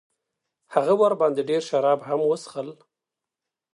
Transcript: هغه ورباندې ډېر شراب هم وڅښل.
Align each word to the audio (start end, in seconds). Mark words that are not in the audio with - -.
هغه 0.73 0.93
ورباندې 1.01 1.41
ډېر 1.49 1.61
شراب 1.69 1.99
هم 2.07 2.19
وڅښل. 2.25 2.69